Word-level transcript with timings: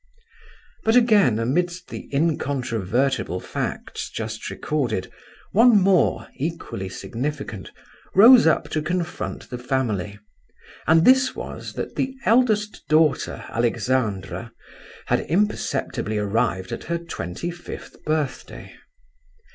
But 0.83 0.95
again, 0.95 1.37
amidst 1.37 1.89
the 1.89 2.09
incontrovertible 2.11 3.39
facts 3.39 4.09
just 4.09 4.49
recorded, 4.49 5.11
one 5.51 5.79
more, 5.79 6.27
equally 6.37 6.89
significant, 6.89 7.69
rose 8.15 8.47
up 8.47 8.67
to 8.69 8.81
confront 8.81 9.51
the 9.51 9.59
family; 9.59 10.17
and 10.87 11.05
this 11.05 11.35
was, 11.35 11.73
that 11.73 11.97
the 11.97 12.15
eldest 12.25 12.81
daughter, 12.89 13.45
Alexandra, 13.49 14.51
had 15.05 15.19
imperceptibly 15.27 16.17
arrived 16.17 16.71
at 16.71 16.85
her 16.85 16.97
twenty 16.97 17.51
fifth 17.51 18.03
birthday. 18.03 18.73